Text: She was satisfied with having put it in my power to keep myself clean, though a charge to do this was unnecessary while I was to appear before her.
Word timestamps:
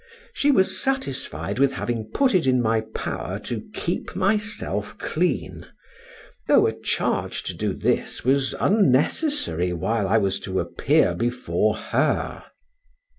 She 0.33 0.49
was 0.49 0.81
satisfied 0.81 1.59
with 1.59 1.73
having 1.73 2.09
put 2.09 2.33
it 2.33 2.47
in 2.47 2.59
my 2.59 2.81
power 2.95 3.37
to 3.43 3.61
keep 3.75 4.15
myself 4.15 4.97
clean, 4.97 5.67
though 6.47 6.65
a 6.65 6.73
charge 6.73 7.43
to 7.43 7.53
do 7.53 7.75
this 7.75 8.25
was 8.25 8.55
unnecessary 8.59 9.73
while 9.73 10.07
I 10.07 10.17
was 10.17 10.39
to 10.39 10.59
appear 10.59 11.13
before 11.13 11.75
her. 11.75 12.45